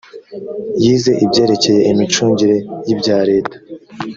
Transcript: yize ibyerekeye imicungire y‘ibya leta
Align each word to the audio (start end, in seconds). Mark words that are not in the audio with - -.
yize 0.83 1.11
ibyerekeye 1.25 1.79
imicungire 1.91 2.55
y‘ibya 2.87 3.19
leta 3.29 3.55